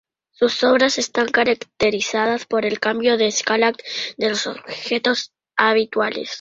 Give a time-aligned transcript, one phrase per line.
[0.31, 3.71] Sus obras están caracterizadas por el cambio de escala
[4.17, 6.29] de los objetos habituales.